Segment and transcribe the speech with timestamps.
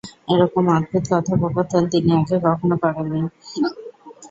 [0.31, 3.21] এ-রকম অদ্ভুত কথোপকথন তিনি আগে কখনো করেন নি।